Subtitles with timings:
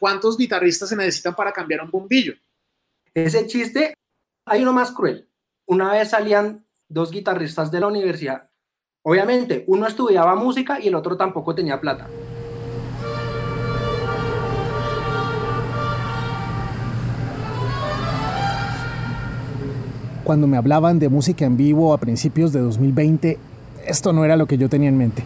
[0.00, 2.32] ¿Cuántos guitarristas se necesitan para cambiar un bombillo?
[3.12, 3.92] Ese chiste,
[4.46, 5.28] hay uno más cruel.
[5.66, 8.48] Una vez salían dos guitarristas de la universidad.
[9.02, 12.08] Obviamente, uno estudiaba música y el otro tampoco tenía plata.
[20.24, 23.38] Cuando me hablaban de música en vivo a principios de 2020,
[23.86, 25.24] esto no era lo que yo tenía en mente.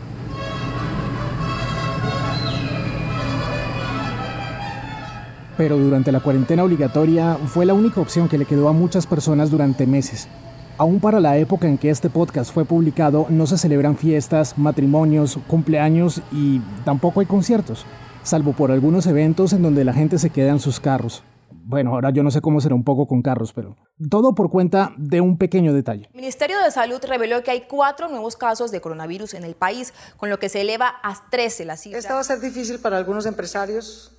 [5.57, 9.51] Pero durante la cuarentena obligatoria fue la única opción que le quedó a muchas personas
[9.51, 10.29] durante meses.
[10.77, 15.39] Aún para la época en que este podcast fue publicado, no se celebran fiestas, matrimonios,
[15.47, 17.87] cumpleaños y tampoco hay conciertos,
[18.25, 21.23] salvo por algunos eventos en donde la gente se queda en sus carros.
[21.67, 23.77] Bueno, ahora yo no sé cómo será un poco con carros, pero
[24.11, 26.09] todo por cuenta de un pequeño detalle.
[26.13, 29.95] El Ministerio de Salud reveló que hay cuatro nuevos casos de coronavirus en el país,
[30.17, 32.01] con lo que se eleva a 13 la cifra.
[32.01, 34.14] Esta va a ser difícil para algunos empresarios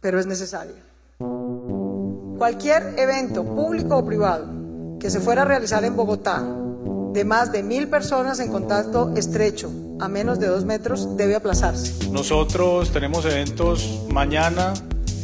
[0.00, 0.76] pero es necesaria.
[2.38, 6.42] Cualquier evento público o privado que se fuera a realizar en Bogotá
[7.12, 9.70] de más de mil personas en contacto estrecho
[10.00, 12.08] a menos de dos metros debe aplazarse.
[12.10, 14.72] Nosotros tenemos eventos mañana,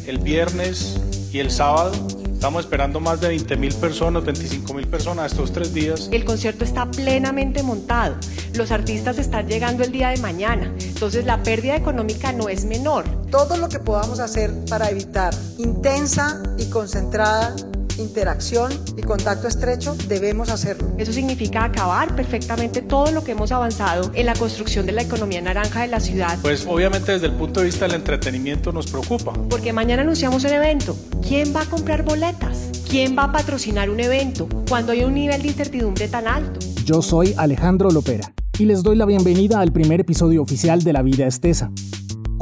[0.07, 1.01] el viernes
[1.33, 1.93] y el sábado
[2.47, 6.09] Estamos esperando más de 20 mil personas, 25 mil personas estos tres días.
[6.13, 8.15] El concierto está plenamente montado.
[8.55, 10.73] Los artistas están llegando el día de mañana.
[10.81, 13.05] Entonces la pérdida económica no es menor.
[13.33, 17.57] Todo lo que podamos hacer para evitar intensa y concentrada
[17.99, 20.89] interacción y contacto estrecho, debemos hacerlo.
[20.99, 25.41] Eso significa acabar perfectamente todo lo que hemos avanzado en la construcción de la economía
[25.41, 26.39] naranja de la ciudad.
[26.43, 29.33] Pues obviamente desde el punto de vista del entretenimiento nos preocupa.
[29.49, 30.97] Porque mañana anunciamos un evento.
[31.27, 32.71] ¿Quién va a comprar boletas?
[32.89, 36.61] ¿Quién va a patrocinar un evento cuando hay un nivel de incertidumbre tan alto?
[36.85, 41.03] Yo soy Alejandro Lopera y les doy la bienvenida al primer episodio oficial de La
[41.03, 41.71] Vida Estesa.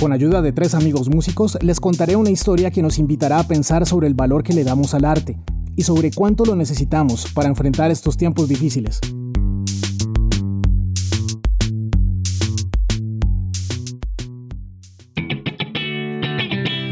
[0.04, 3.86] Con ayuda de tres amigos músicos, les contaré una historia que nos invitará a pensar
[3.86, 5.38] sobre el valor que le damos al arte
[5.76, 9.00] y sobre cuánto lo necesitamos para enfrentar estos tiempos difíciles.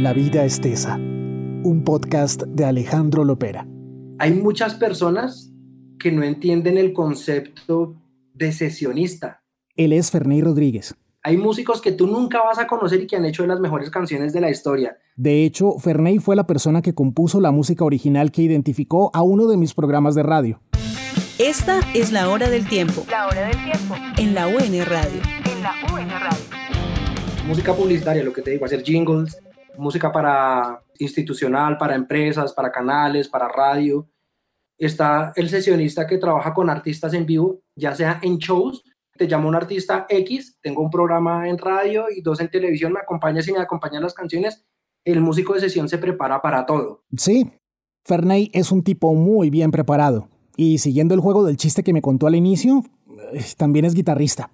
[0.01, 3.69] La vida es tesa, un podcast de Alejandro Lopera.
[4.21, 5.53] Hay muchas personas
[5.99, 7.95] que no entienden el concepto
[8.33, 9.43] de sesionista.
[9.77, 10.95] Él es Ferney Rodríguez,
[11.25, 14.33] hay músicos que tú nunca vas a conocer y que han hecho las mejores canciones
[14.33, 14.99] de la historia.
[15.15, 19.47] De hecho, Ferney fue la persona que compuso la música original que identificó a uno
[19.47, 20.61] de mis programas de radio.
[21.39, 23.05] Esta es la hora del tiempo.
[23.09, 23.95] La hora del tiempo.
[24.19, 25.21] En la UN Radio.
[25.45, 26.45] En la UN Radio.
[27.47, 29.39] Música publicitaria, lo que te digo, hacer jingles,
[29.79, 34.09] música para institucional, para empresas, para canales, para radio.
[34.77, 38.83] Está el sesionista que trabaja con artistas en vivo, ya sea en shows
[39.23, 42.99] te llamo un artista X, tengo un programa en radio y dos en televisión, me
[42.99, 44.65] acompañas y me acompañan las canciones,
[45.05, 47.05] el músico de sesión se prepara para todo.
[47.17, 47.49] Sí,
[48.05, 50.29] Ferney es un tipo muy bien preparado.
[50.57, 52.83] Y siguiendo el juego del chiste que me contó al inicio,
[53.33, 54.51] eh, también es guitarrista.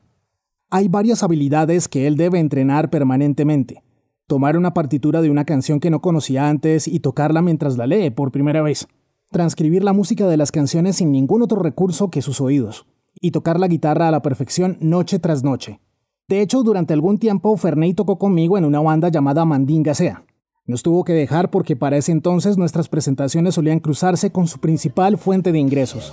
[0.68, 3.82] Hay varias habilidades que él debe entrenar permanentemente.
[4.26, 8.10] Tomar una partitura de una canción que no conocía antes y tocarla mientras la lee
[8.10, 8.86] por primera vez.
[9.30, 12.84] Transcribir la música de las canciones sin ningún otro recurso que sus oídos
[13.20, 15.80] y tocar la guitarra a la perfección noche tras noche.
[16.28, 20.24] De hecho, durante algún tiempo Ferney tocó conmigo en una banda llamada Mandinga Sea.
[20.66, 25.16] Nos tuvo que dejar porque para ese entonces nuestras presentaciones solían cruzarse con su principal
[25.16, 26.12] fuente de ingresos.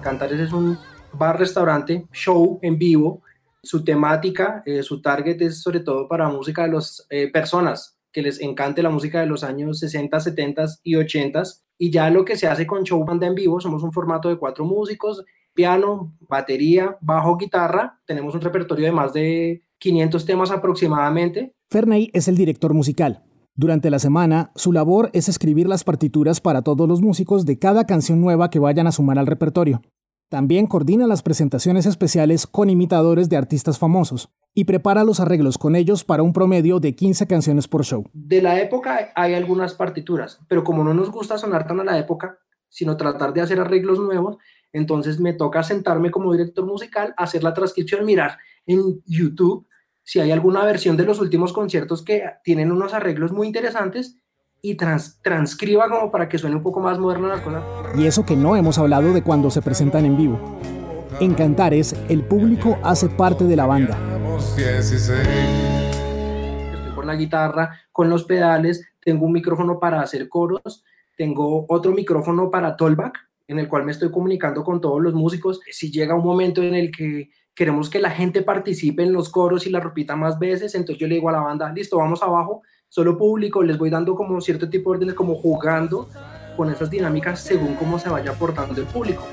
[0.00, 0.78] Cantares es un
[1.12, 3.20] bar-restaurante, show en vivo.
[3.62, 8.22] Su temática, eh, su target es sobre todo para música de las eh, personas que
[8.22, 11.40] les encante la música de los años 60, 70 y 80
[11.78, 14.38] y ya lo que se hace con show banda en vivo somos un formato de
[14.38, 15.24] cuatro músicos,
[15.54, 21.54] piano, batería, bajo, guitarra, tenemos un repertorio de más de 500 temas aproximadamente.
[21.70, 23.22] Ferney es el director musical.
[23.54, 27.86] Durante la semana, su labor es escribir las partituras para todos los músicos de cada
[27.86, 29.80] canción nueva que vayan a sumar al repertorio.
[30.28, 35.74] También coordina las presentaciones especiales con imitadores de artistas famosos y prepara los arreglos con
[35.74, 38.04] ellos para un promedio de 15 canciones por show.
[38.12, 41.98] De la época hay algunas partituras, pero como no nos gusta sonar tan a la
[41.98, 42.38] época,
[42.68, 44.36] sino tratar de hacer arreglos nuevos,
[44.70, 48.36] entonces me toca sentarme como director musical, hacer la transcripción, mirar
[48.66, 49.66] en YouTube
[50.04, 54.18] si hay alguna versión de los últimos conciertos que tienen unos arreglos muy interesantes
[54.60, 57.62] y transcriba como para que suene un poco más moderna las cosas.
[57.96, 60.58] Y eso que no hemos hablado de cuando se presentan en vivo.
[61.20, 63.98] En Cantares, el público hace parte de la banda.
[64.56, 65.24] Estoy
[66.94, 70.84] con la guitarra, con los pedales, tengo un micrófono para hacer coros,
[71.16, 73.18] tengo otro micrófono para tollback,
[73.48, 75.60] en el cual me estoy comunicando con todos los músicos.
[75.70, 79.66] Si llega un momento en el que queremos que la gente participe en los coros
[79.66, 82.62] y la repita más veces, entonces yo le digo a la banda, listo, vamos abajo,
[82.88, 86.08] solo público, les voy dando como cierto tipo de órdenes, como jugando
[86.56, 89.24] con esas dinámicas según cómo se vaya aportando el público.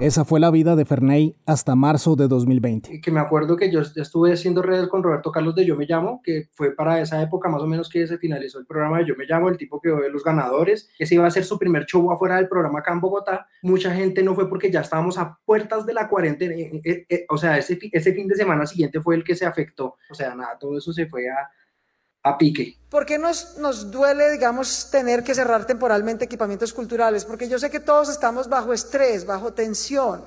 [0.00, 3.02] Esa fue la vida de Ferney hasta marzo de 2020.
[3.02, 6.22] Que me acuerdo que yo estuve haciendo redes con Roberto Carlos de Yo Me Llamo,
[6.24, 9.14] que fue para esa época más o menos que se finalizó el programa de Yo
[9.14, 10.88] Me Llamo, el tipo que ve los ganadores.
[10.98, 13.46] Ese iba a ser su primer show afuera del programa acá en Bogotá.
[13.60, 16.54] Mucha gente no fue porque ya estábamos a puertas de la cuarentena.
[16.54, 19.44] Eh, eh, eh, o sea, ese, ese fin de semana siguiente fue el que se
[19.44, 19.96] afectó.
[20.08, 21.46] O sea, nada, todo eso se fue a,
[22.22, 22.76] a pique.
[22.88, 27.24] ¿Por qué nos, nos duele, digamos, tener que cerrar temporalmente equipamientos culturales?
[27.24, 30.20] Porque yo sé que todos estamos bajo estrés, bajo tensión.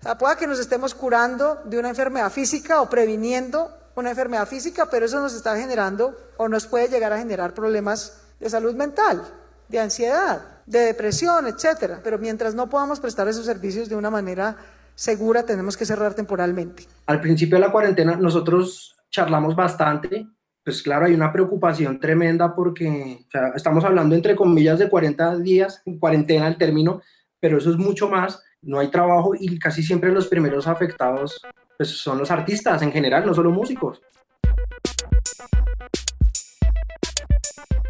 [0.00, 4.46] O sea, pueda que nos estemos curando de una enfermedad física o previniendo una enfermedad
[4.46, 8.74] física, pero eso nos está generando o nos puede llegar a generar problemas de salud
[8.74, 9.22] mental,
[9.68, 12.00] de ansiedad, de depresión, etcétera.
[12.02, 14.56] Pero mientras no podamos prestar esos servicios de una manera
[14.94, 16.86] segura, tenemos que cerrar temporalmente.
[17.06, 20.26] Al principio de la cuarentena nosotros charlamos bastante
[20.64, 26.48] pues claro, hay una preocupación tremenda porque estamos hablando entre comillas de 40 días, cuarentena
[26.48, 27.02] el término,
[27.38, 31.42] pero eso es mucho más, no hay trabajo y casi siempre los primeros afectados
[31.76, 34.00] pues, son los artistas en general, no solo músicos.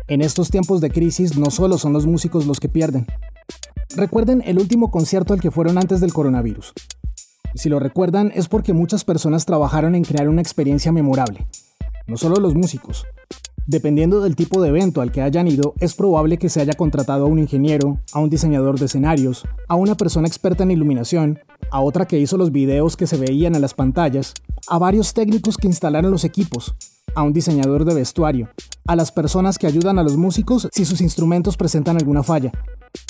[0.09, 3.07] En estos tiempos de crisis no solo son los músicos los que pierden.
[3.97, 6.73] Recuerden el último concierto al que fueron antes del coronavirus.
[7.55, 11.47] Si lo recuerdan es porque muchas personas trabajaron en crear una experiencia memorable,
[12.07, 13.07] no solo los músicos.
[13.67, 17.25] Dependiendo del tipo de evento al que hayan ido, es probable que se haya contratado
[17.25, 21.39] a un ingeniero, a un diseñador de escenarios, a una persona experta en iluminación,
[21.71, 24.35] a otra que hizo los videos que se veían en las pantallas,
[24.69, 26.75] a varios técnicos que instalaron los equipos,
[27.15, 28.51] a un diseñador de vestuario,
[28.87, 32.53] a las personas que ayudan a los músicos si sus instrumentos presentan alguna falla,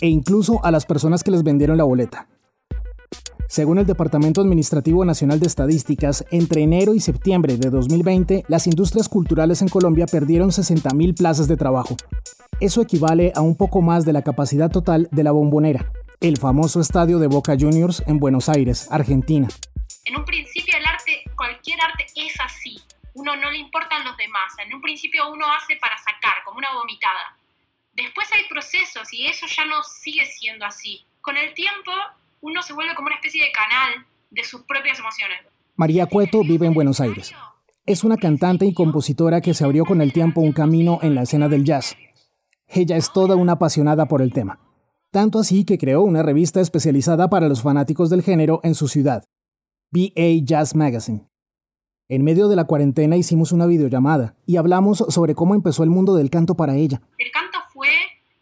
[0.00, 2.28] e incluso a las personas que les vendieron la boleta.
[3.54, 9.08] Según el Departamento Administrativo Nacional de Estadísticas, entre enero y septiembre de 2020, las industrias
[9.08, 11.96] culturales en Colombia perdieron 60.000 plazas de trabajo.
[12.58, 16.80] Eso equivale a un poco más de la capacidad total de la bombonera, el famoso
[16.80, 19.46] estadio de Boca Juniors en Buenos Aires, Argentina.
[20.04, 22.82] En un principio el arte, cualquier arte es así.
[23.14, 24.52] Uno no le importan los demás.
[24.66, 27.38] En un principio uno hace para sacar, como una vomitada.
[27.92, 31.06] Después hay procesos y eso ya no sigue siendo así.
[31.20, 31.92] Con el tiempo
[32.44, 35.38] uno se vuelve como una especie de canal de sus propias emociones.
[35.76, 37.34] María Cueto vive en Buenos Aires.
[37.86, 41.22] Es una cantante y compositora que se abrió con el tiempo un camino en la
[41.22, 41.96] escena del jazz.
[42.68, 44.60] Ella es toda una apasionada por el tema.
[45.10, 49.24] Tanto así que creó una revista especializada para los fanáticos del género en su ciudad,
[49.90, 51.26] BA Jazz Magazine.
[52.08, 56.14] En medio de la cuarentena hicimos una videollamada y hablamos sobre cómo empezó el mundo
[56.14, 57.00] del canto para ella.
[57.16, 57.88] El canto fue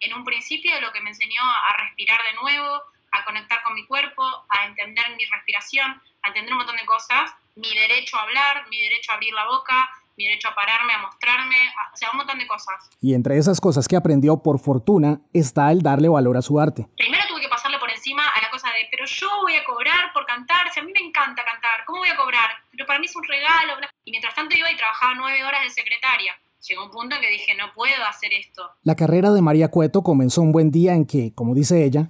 [0.01, 3.87] en un principio lo que me enseñó a respirar de nuevo, a conectar con mi
[3.87, 8.69] cuerpo, a entender mi respiración, a entender un montón de cosas, mi derecho a hablar,
[8.71, 11.57] mi derecho a abrir la boca, mi derecho a pararme, a mostrarme,
[11.93, 12.91] o sea, un montón de cosas.
[13.01, 16.87] Y entre esas cosas que aprendió por fortuna está el darle valor a su arte.
[16.97, 20.13] Primero tuve que pasarle por encima a la cosa de, pero yo voy a cobrar
[20.13, 22.51] por cantar, si a mí me encanta cantar, ¿cómo voy a cobrar?
[22.71, 23.75] Pero para mí es un regalo.
[24.05, 26.35] Y mientras tanto iba y trabajaba nueve horas de secretaria.
[26.69, 28.71] Llegó un punto en que dije, no puedo hacer esto.
[28.85, 32.07] La carrera de María Cueto comenzó un buen día en que, como dice ella,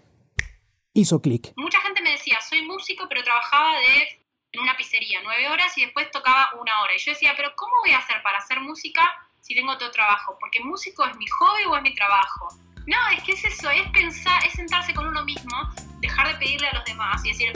[0.95, 1.53] hizo clic.
[1.57, 5.85] Mucha gente me decía, soy músico, pero trabajaba de, en una pizzería nueve horas y
[5.85, 6.95] después tocaba una hora.
[6.95, 9.03] Y yo decía, pero ¿cómo voy a hacer para hacer música
[9.41, 10.37] si tengo otro trabajo?
[10.39, 12.49] Porque músico es mi hobby o es mi trabajo.
[12.87, 15.57] No, es que es eso, es pensar, es sentarse con uno mismo,
[16.01, 17.53] dejar de pedirle a los demás y decir,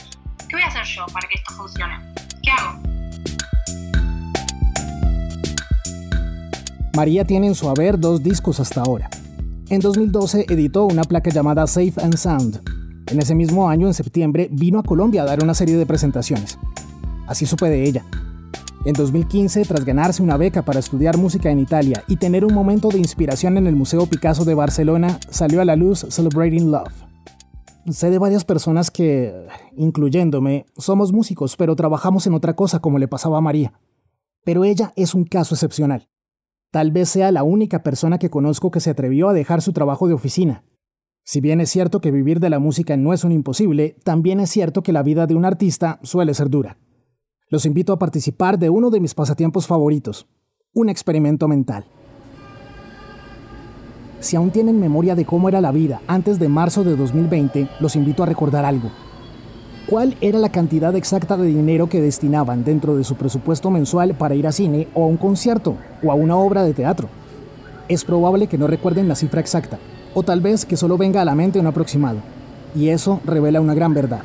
[0.48, 1.98] ¿qué voy a hacer yo para que esto funcione?
[2.42, 2.80] ¿Qué hago?
[6.94, 9.10] María tiene en su haber dos discos hasta ahora.
[9.68, 12.75] En 2012 editó una placa llamada Safe and Sound,
[13.10, 16.58] en ese mismo año, en septiembre, vino a Colombia a dar una serie de presentaciones.
[17.26, 18.04] Así supe de ella.
[18.84, 22.88] En 2015, tras ganarse una beca para estudiar música en Italia y tener un momento
[22.88, 26.92] de inspiración en el Museo Picasso de Barcelona, salió a la luz Celebrating Love.
[27.90, 29.46] Sé de varias personas que,
[29.76, 33.72] incluyéndome, somos músicos, pero trabajamos en otra cosa como le pasaba a María.
[34.44, 36.08] Pero ella es un caso excepcional.
[36.70, 40.08] Tal vez sea la única persona que conozco que se atrevió a dejar su trabajo
[40.08, 40.64] de oficina,
[41.28, 44.48] si bien es cierto que vivir de la música no es un imposible, también es
[44.48, 46.78] cierto que la vida de un artista suele ser dura.
[47.48, 50.28] Los invito a participar de uno de mis pasatiempos favoritos,
[50.72, 51.84] un experimento mental.
[54.20, 57.96] Si aún tienen memoria de cómo era la vida antes de marzo de 2020, los
[57.96, 58.92] invito a recordar algo.
[59.88, 64.36] ¿Cuál era la cantidad exacta de dinero que destinaban dentro de su presupuesto mensual para
[64.36, 67.08] ir a cine o a un concierto o a una obra de teatro?
[67.88, 69.80] Es probable que no recuerden la cifra exacta,
[70.18, 72.20] O tal vez que solo venga a la mente un aproximado.
[72.74, 74.22] Y eso revela una gran verdad.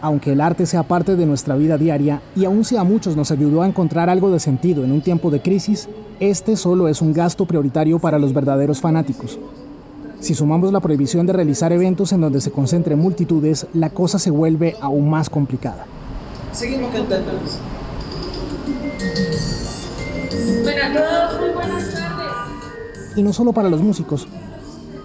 [0.00, 3.30] Aunque el arte sea parte de nuestra vida diaria y aun si a muchos nos
[3.30, 7.12] ayudó a encontrar algo de sentido en un tiempo de crisis, este solo es un
[7.12, 9.38] gasto prioritario para los verdaderos fanáticos.
[10.20, 14.30] Si sumamos la prohibición de realizar eventos en donde se concentren multitudes, la cosa se
[14.30, 15.84] vuelve aún más complicada.
[16.52, 17.32] Seguimos cantando.
[20.94, 22.32] todos, muy buenas tardes.
[23.14, 24.26] Y no solo para los músicos.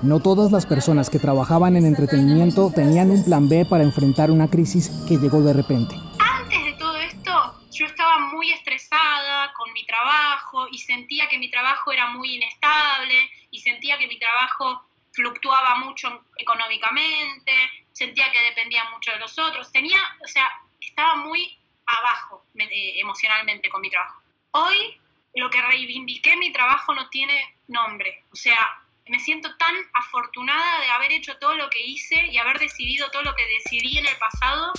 [0.04, 4.50] No todas las personas que trabajaban en entretenimiento tenían un plan B para enfrentar una
[4.50, 5.94] crisis que llegó de repente.
[6.18, 7.32] Antes de todo esto,
[7.72, 13.30] yo estaba muy estresada con mi trabajo y sentía que mi trabajo era muy inestable
[13.52, 14.82] y sentía que mi trabajo
[15.12, 17.52] fluctuaba mucho económicamente,
[17.92, 23.70] sentía que dependía mucho de los otros, tenía, o sea, estaba muy abajo eh, emocionalmente
[23.70, 24.20] con mi trabajo.
[24.52, 25.00] Hoy
[25.36, 30.90] lo que reivindiqué mi trabajo no tiene nombre, o sea, me siento tan afortunada de
[30.92, 34.18] haber hecho todo lo que hice y haber decidido todo lo que decidí en el
[34.20, 34.72] pasado.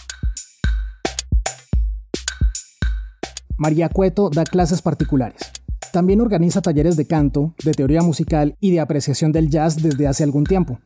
[3.57, 5.53] María Cueto da clases particulares.
[5.93, 10.25] También organiza talleres de canto, de teoría musical y de apreciación del jazz desde hace
[10.25, 10.81] algún tiempo.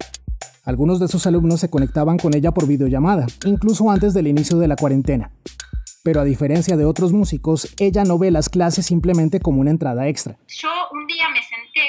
[0.65, 4.67] Algunos de sus alumnos se conectaban con ella por videollamada, incluso antes del inicio de
[4.67, 5.31] la cuarentena.
[6.03, 10.09] Pero a diferencia de otros músicos, ella no ve las clases simplemente como una entrada
[10.09, 10.39] extra.
[10.49, 11.06] Yo un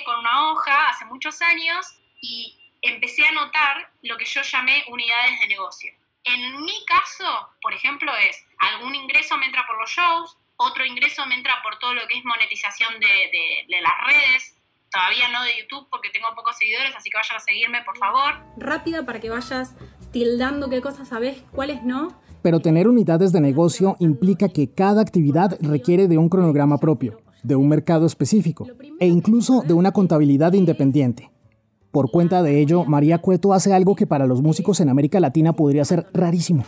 [0.06, 1.86] con una hoja hace muchos años
[2.22, 5.94] y empecé a notar lo que yo llamé unidades de negocio.
[6.24, 11.26] En mi caso, por ejemplo, es algún ingreso me entra por los shows, otro ingreso
[11.26, 14.56] me entra por todo lo que es monetización de, de, las redes.
[14.92, 18.42] Todavía no de YouTube porque tengo pocos seguidores, así que vayan a seguirme, por favor.
[18.58, 19.76] Rápida para que vayas
[20.12, 22.22] tildando qué cosas sabes, cuáles no.
[22.42, 27.56] Pero tener unidades de negocio implica que cada actividad requiere de un cronograma propio, de
[27.56, 28.68] un mercado específico
[29.00, 31.32] e incluso de una contabilidad independiente.
[31.92, 35.54] Por cuenta de ello, María Cueto hace algo que para los músicos en América Latina
[35.54, 36.66] podría ser rarísimo.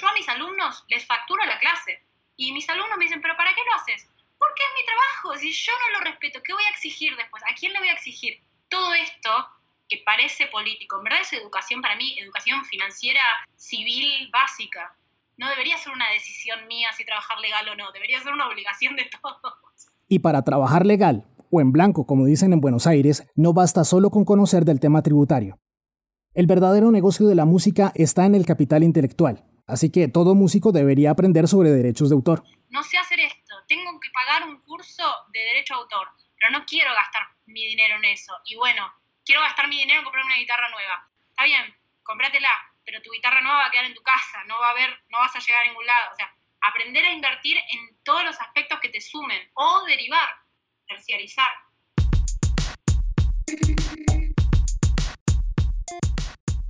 [0.00, 2.02] Yo a mis alumnos les facturo la clase
[2.36, 4.08] y mis alumnos me dicen, pero ¿para qué lo haces?
[4.38, 7.42] Porque es mi trabajo, si yo no lo respeto, ¿qué voy a exigir después?
[7.44, 8.40] ¿A quién le voy a exigir?
[8.68, 9.30] Todo esto
[9.88, 13.22] que parece político, en verdad es educación para mí, educación financiera
[13.56, 14.96] civil básica.
[15.36, 18.96] No debería ser una decisión mía si trabajar legal o no, debería ser una obligación
[18.96, 19.54] de todos.
[20.08, 24.10] Y para trabajar legal, o en blanco como dicen en Buenos Aires, no basta solo
[24.10, 25.58] con conocer del tema tributario.
[26.34, 30.70] El verdadero negocio de la música está en el capital intelectual, Así que todo músico
[30.70, 32.44] debería aprender sobre derechos de autor.
[32.70, 35.02] No sé hacer esto, tengo que pagar un curso
[35.32, 38.32] de derecho de autor, pero no quiero gastar mi dinero en eso.
[38.44, 38.86] Y bueno,
[39.24, 41.10] quiero gastar mi dinero en comprar una guitarra nueva.
[41.30, 41.74] Está bien,
[42.04, 42.50] cómpratela,
[42.86, 45.18] pero tu guitarra nueva va a quedar en tu casa, no va a haber, no
[45.18, 46.12] vas a llegar a ningún lado.
[46.12, 50.28] O sea, aprender a invertir en todos los aspectos que te sumen o derivar,
[50.86, 51.48] terciarizar.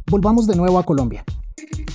[0.07, 1.23] Volvamos de nuevo a Colombia.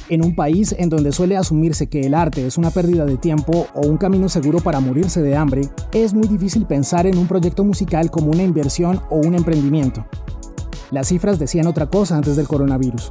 [0.10, 3.70] En un país en donde suele asumirse que el arte es una pérdida de tiempo
[3.74, 5.62] o un camino seguro para morirse de hambre,
[5.94, 10.06] es muy difícil pensar en un proyecto musical como una inversión o un emprendimiento.
[10.92, 13.10] Las cifras decían otra cosa antes del coronavirus.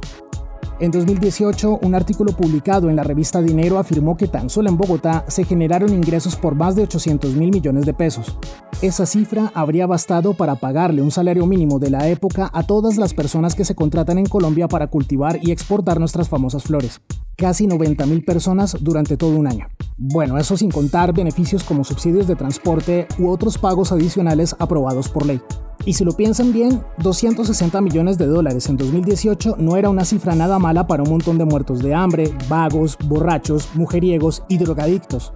[0.81, 5.23] En 2018, un artículo publicado en la revista Dinero afirmó que tan solo en Bogotá
[5.27, 8.35] se generaron ingresos por más de 800 mil millones de pesos.
[8.81, 13.13] Esa cifra habría bastado para pagarle un salario mínimo de la época a todas las
[13.13, 16.99] personas que se contratan en Colombia para cultivar y exportar nuestras famosas flores.
[17.37, 19.67] Casi 90 mil personas durante todo un año.
[19.97, 25.25] Bueno, eso sin contar beneficios como subsidios de transporte u otros pagos adicionales aprobados por
[25.25, 25.41] ley.
[25.85, 30.35] Y si lo piensan bien, 260 millones de dólares en 2018 no era una cifra
[30.35, 35.33] nada mala para un montón de muertos de hambre, vagos, borrachos, mujeriegos y drogadictos.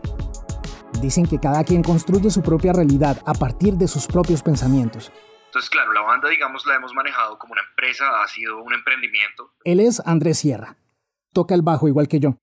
[1.02, 5.12] Dicen que cada quien construye su propia realidad a partir de sus propios pensamientos.
[5.48, 9.52] Entonces, claro, la banda, digamos, la hemos manejado como una empresa, ha sido un emprendimiento.
[9.64, 10.78] Él es Andrés Sierra.
[11.36, 12.38] Toca el bajo igual que yo.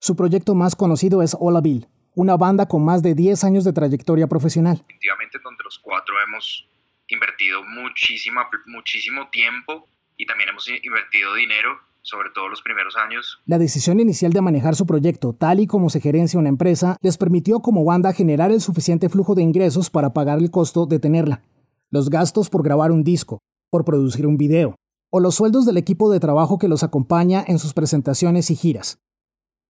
[0.00, 3.72] Su proyecto más conocido es Hola Bill, una banda con más de 10 años de
[3.72, 4.76] trayectoria profesional.
[4.76, 6.64] Definitivamente, donde los cuatro hemos
[7.08, 11.70] invertido muchísima, muchísimo tiempo y también hemos invertido dinero,
[12.02, 13.40] sobre todo los primeros años.
[13.46, 17.18] La decisión inicial de manejar su proyecto tal y como se gerencia una empresa les
[17.18, 21.42] permitió como banda generar el suficiente flujo de ingresos para pagar el costo de tenerla,
[21.90, 24.76] los gastos por grabar un disco, por producir un video,
[25.10, 29.00] o los sueldos del equipo de trabajo que los acompaña en sus presentaciones y giras.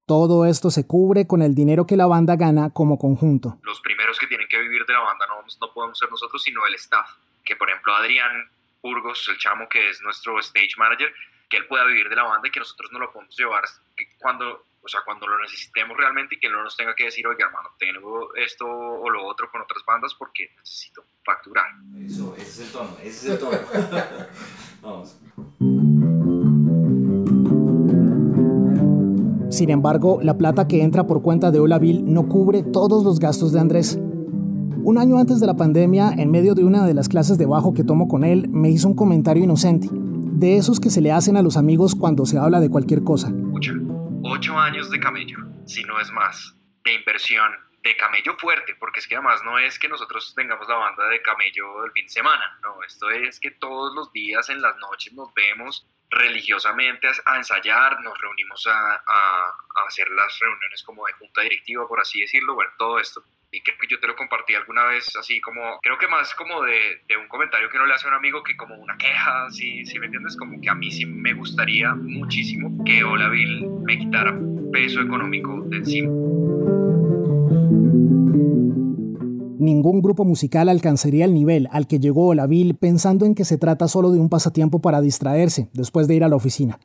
[0.07, 3.59] Todo esto se cubre con el dinero que la banda gana como conjunto.
[3.62, 6.64] Los primeros que tienen que vivir de la banda no, no podemos ser nosotros, sino
[6.66, 7.11] el staff
[7.47, 8.50] que por ejemplo Adrián
[8.83, 11.12] Burgos, el chamo que es nuestro stage manager,
[11.49, 13.62] que él pueda vivir de la banda y que nosotros no lo podemos llevar
[14.19, 17.26] cuando, o sea, cuando lo necesitemos realmente y que él no nos tenga que decir,
[17.26, 21.66] oye hermano, tengo esto o lo otro con otras bandas porque necesito facturar.
[22.05, 23.59] Eso, ese es el tono, ese es el tono.
[29.49, 33.52] Sin embargo, la plata que entra por cuenta de Olaville no cubre todos los gastos
[33.52, 33.99] de Andrés.
[34.85, 37.73] Un año antes de la pandemia, en medio de una de las clases de bajo
[37.73, 41.37] que tomo con él, me hizo un comentario inocente, de esos que se le hacen
[41.37, 43.28] a los amigos cuando se habla de cualquier cosa.
[43.28, 43.73] Escucha,
[44.23, 46.54] ocho años de camello, si no es más,
[46.85, 47.50] de inversión,
[47.87, 51.23] de camello fuerte, porque es que además no es que nosotros tengamos la banda de
[51.23, 55.12] camello del fin de semana, no, esto es que todos los días en las noches
[55.12, 61.43] nos vemos religiosamente a, ensayar, nos reunimos a, a, hacer las reuniones como de junta
[61.43, 63.23] directiva, por así decirlo, bueno, todo esto.
[63.52, 66.62] Y creo que yo te lo compartí alguna vez así como, creo que más como
[66.62, 69.49] de, de un comentario que uno le hace a un amigo que como una queja,
[69.50, 70.37] ¿sí, ¿sí me entiendes?
[70.37, 74.37] Como que a mí sí me gustaría muchísimo que Olaville me quitara
[74.73, 76.25] peso económico de encima.
[79.66, 83.88] Ningún grupo musical alcanzaría el nivel al que llegó Olaville pensando en que se trata
[83.88, 86.78] solo de un pasatiempo para distraerse después de ir a la oficina.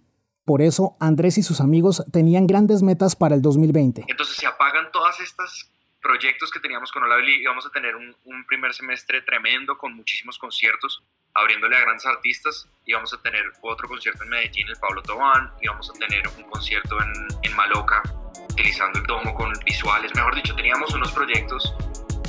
[0.46, 4.06] Por eso, Andrés y sus amigos tenían grandes metas para el 2020.
[4.08, 5.70] Entonces se apagan todas estas
[6.02, 9.94] proyectos que teníamos con Olaville y vamos a tener un, un, primer semestre tremendo con
[9.94, 11.04] muchísimos conciertos,
[11.36, 15.52] abriéndole a grandes artistas y vamos a tener otro concierto en Medellín, el Pablo Tobán,
[15.62, 17.12] y vamos a tener un concierto en,
[17.44, 18.02] en Maloca,
[18.50, 20.12] utilizando el domo con visuales.
[20.16, 21.76] Mejor dicho, teníamos unos proyectos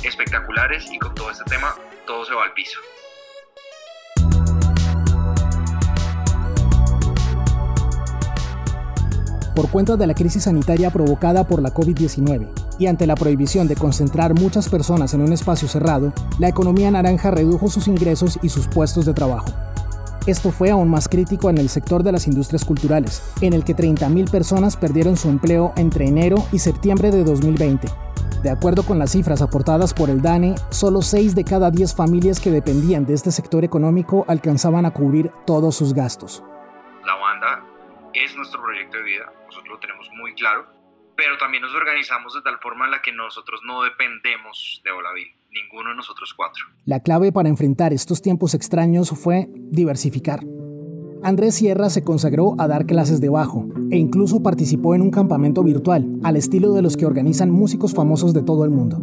[0.07, 2.79] espectaculares y con todo este tema todo se va al piso.
[9.55, 12.47] Por cuenta de la crisis sanitaria provocada por la COVID-19
[12.79, 17.29] y ante la prohibición de concentrar muchas personas en un espacio cerrado, la economía naranja
[17.29, 19.53] redujo sus ingresos y sus puestos de trabajo.
[20.25, 23.75] Esto fue aún más crítico en el sector de las industrias culturales, en el que
[23.75, 27.89] 30.000 personas perdieron su empleo entre enero y septiembre de 2020,
[28.43, 32.41] de acuerdo con las cifras aportadas por el DANE, solo 6 de cada 10 familias
[32.41, 36.43] que dependían de este sector económico alcanzaban a cubrir todos sus gastos.
[37.05, 37.63] La banda
[38.13, 40.67] es nuestro proyecto de vida, nosotros lo tenemos muy claro,
[41.15, 45.37] pero también nos organizamos de tal forma en la que nosotros no dependemos de Olaville,
[45.49, 46.65] ninguno de nosotros cuatro.
[46.85, 50.41] La clave para enfrentar estos tiempos extraños fue diversificar.
[51.23, 55.63] Andrés Sierra se consagró a dar clases de bajo e incluso participó en un campamento
[55.63, 59.01] virtual, al estilo de los que organizan músicos famosos de todo el mundo.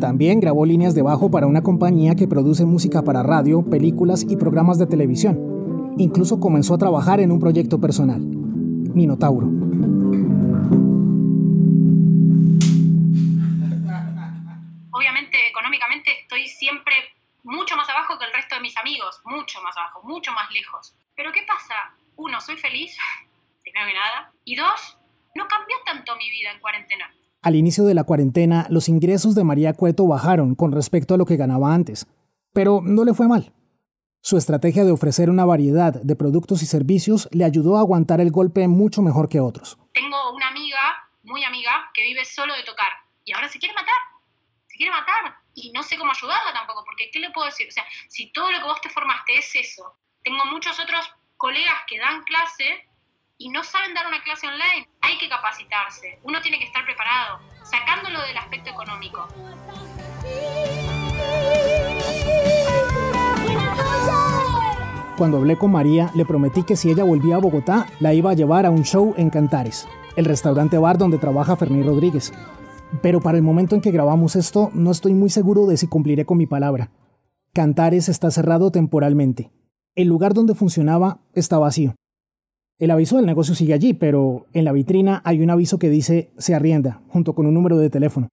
[0.00, 4.36] También grabó líneas de bajo para una compañía que produce música para radio, películas y
[4.36, 5.94] programas de televisión.
[5.98, 9.48] Incluso comenzó a trabajar en un proyecto personal, Minotauro.
[14.92, 16.94] Obviamente, económicamente estoy siempre
[17.42, 20.94] mucho más abajo que el resto de mis amigos, mucho más abajo, mucho más lejos.
[21.16, 21.40] Pero ¿qué
[22.16, 22.96] Uno, soy feliz,
[23.62, 24.32] primero que nada.
[24.44, 24.98] Y dos,
[25.34, 27.10] no cambió tanto mi vida en cuarentena.
[27.42, 31.24] Al inicio de la cuarentena, los ingresos de María Cueto bajaron con respecto a lo
[31.24, 32.06] que ganaba antes,
[32.52, 33.54] pero no le fue mal.
[34.22, 38.30] Su estrategia de ofrecer una variedad de productos y servicios le ayudó a aguantar el
[38.30, 39.78] golpe mucho mejor que otros.
[39.94, 42.92] Tengo una amiga, muy amiga, que vive solo de tocar
[43.24, 43.96] y ahora se quiere matar.
[44.66, 47.68] Se quiere matar y no sé cómo ayudarla tampoco, porque ¿qué le puedo decir?
[47.68, 51.80] O sea, si todo lo que vos te formaste es eso, tengo muchos otros colegas
[51.88, 52.84] que dan clase
[53.38, 54.86] y no saben dar una clase online.
[55.00, 59.26] Hay que capacitarse, uno tiene que estar preparado, sacándolo del aspecto económico.
[65.16, 68.34] Cuando hablé con María, le prometí que si ella volvía a Bogotá, la iba a
[68.34, 72.32] llevar a un show en Cantares, el restaurante bar donde trabaja Fernández Rodríguez.
[73.00, 76.26] Pero para el momento en que grabamos esto, no estoy muy seguro de si cumpliré
[76.26, 76.90] con mi palabra.
[77.54, 79.50] Cantares está cerrado temporalmente.
[80.00, 81.94] El lugar donde funcionaba está vacío.
[82.78, 86.30] El aviso del negocio sigue allí, pero en la vitrina hay un aviso que dice
[86.38, 88.30] se arrienda, junto con un número de teléfono.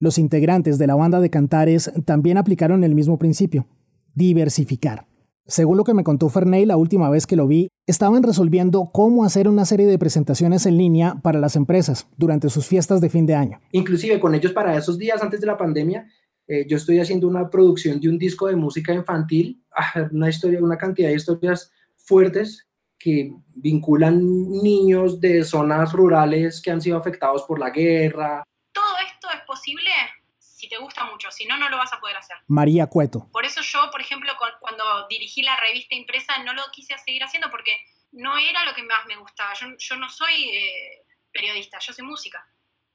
[0.00, 3.68] Los integrantes de la banda de Cantares también aplicaron el mismo principio,
[4.16, 5.06] diversificar.
[5.46, 9.24] Según lo que me contó Ferney la última vez que lo vi, estaban resolviendo cómo
[9.24, 13.24] hacer una serie de presentaciones en línea para las empresas durante sus fiestas de fin
[13.24, 13.60] de año.
[13.70, 16.08] Inclusive con ellos para esos días antes de la pandemia,
[16.46, 20.60] eh, yo estoy haciendo una producción de un disco de música infantil, ah, una historia,
[20.60, 22.66] una cantidad de historias fuertes
[22.98, 24.18] que vinculan
[24.50, 28.42] niños de zonas rurales que han sido afectados por la guerra.
[28.72, 29.90] Todo esto es posible
[30.38, 32.36] si te gusta mucho, si no, no lo vas a poder hacer.
[32.46, 33.28] María Cueto.
[33.32, 37.50] Por eso yo, por ejemplo, cuando dirigí la revista impresa, no lo quise seguir haciendo
[37.50, 37.72] porque
[38.12, 39.52] no era lo que más me gustaba.
[39.54, 42.46] Yo, yo no soy eh, periodista, yo soy música.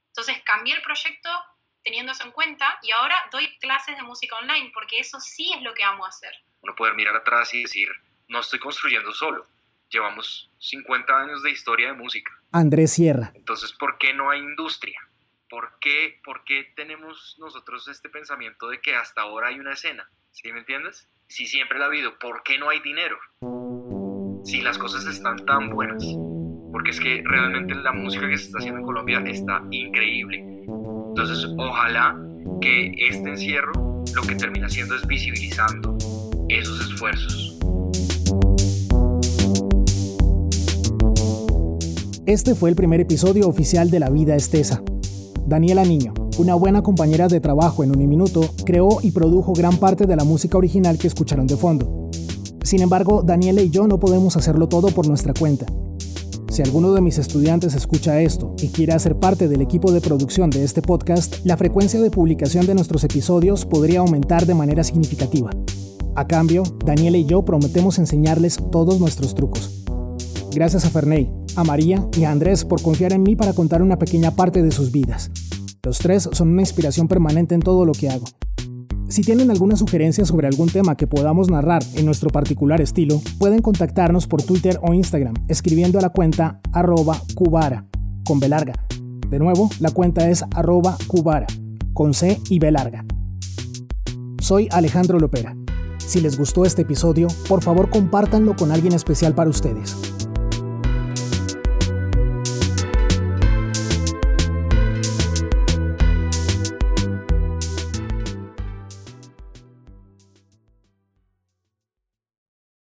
[0.08, 1.28] Entonces cambié el proyecto
[1.84, 5.62] teniendo eso en cuenta y ahora doy clases de música online porque eso sí es
[5.62, 6.32] lo que amo hacer.
[6.62, 7.88] Uno poder mirar atrás y decir,
[8.28, 9.46] no estoy construyendo solo,
[9.88, 12.32] llevamos 50 años de historia de música.
[12.52, 13.32] Andrés Sierra.
[13.34, 15.00] Entonces, ¿por qué no hay industria?
[15.48, 20.08] ¿Por qué, ¿Por qué tenemos nosotros este pensamiento de que hasta ahora hay una escena?
[20.30, 21.08] ¿Sí me entiendes?
[21.28, 23.18] Si siempre la ha habido, ¿por qué no hay dinero?
[24.44, 26.04] si las cosas están tan buenas,
[26.72, 30.59] porque es que realmente la música que se está haciendo en Colombia está increíble.
[31.22, 32.16] Entonces, ojalá
[32.62, 33.72] que este encierro
[34.14, 35.98] lo que termina haciendo es visibilizando
[36.48, 37.58] esos esfuerzos.
[42.24, 44.82] Este fue el primer episodio oficial de La Vida Estesa.
[45.44, 50.16] Daniela Niño, una buena compañera de trabajo en Uniminuto, creó y produjo gran parte de
[50.16, 52.08] la música original que escucharon de fondo.
[52.62, 55.66] Sin embargo, Daniela y yo no podemos hacerlo todo por nuestra cuenta.
[56.50, 60.50] Si alguno de mis estudiantes escucha esto y quiere hacer parte del equipo de producción
[60.50, 65.50] de este podcast, la frecuencia de publicación de nuestros episodios podría aumentar de manera significativa.
[66.16, 69.84] A cambio, Daniela y yo prometemos enseñarles todos nuestros trucos.
[70.52, 73.96] Gracias a Ferney, a María y a Andrés por confiar en mí para contar una
[73.96, 75.30] pequeña parte de sus vidas.
[75.84, 78.24] Los tres son una inspiración permanente en todo lo que hago.
[79.10, 83.60] Si tienen alguna sugerencia sobre algún tema que podamos narrar en nuestro particular estilo, pueden
[83.60, 87.86] contactarnos por Twitter o Instagram escribiendo a la cuenta arroba cubara,
[88.24, 88.74] con B larga.
[89.28, 91.48] De nuevo, la cuenta es arroba cubara,
[91.92, 93.04] con C y B larga.
[94.40, 95.56] Soy Alejandro Lopera.
[95.98, 100.09] Si les gustó este episodio, por favor compártanlo con alguien especial para ustedes.